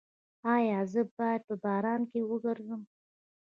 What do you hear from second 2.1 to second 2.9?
کې وګرځم؟